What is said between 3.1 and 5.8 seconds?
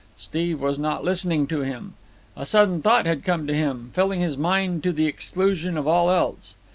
come to him, filling his mind to the exclusion